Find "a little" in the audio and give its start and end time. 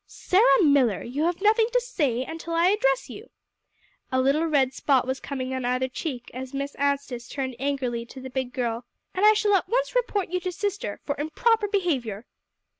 4.11-4.47